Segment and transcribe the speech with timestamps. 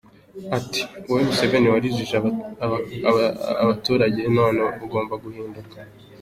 [0.57, 2.15] Ati: “Wowe Museveni warijije
[3.63, 5.77] abaturage none ugomba guhinduka.